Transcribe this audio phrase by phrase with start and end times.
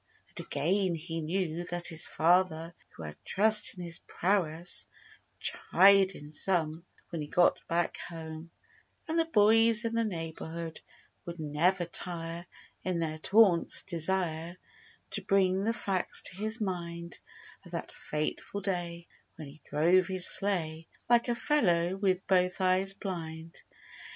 [0.29, 4.87] And again he knev^ that his father, who Had trust in his prowess
[5.35, 8.49] would Chide him some when he got back home;
[9.07, 10.81] And the boys in the neighborhood
[11.27, 12.47] Would never tire
[12.83, 14.57] in their taunt's desire
[15.11, 17.19] To bring the facts to his mind
[17.63, 19.05] Of that fateful day
[19.35, 23.61] when he drove his sleigh 199 Like a fellow with both eyes blind.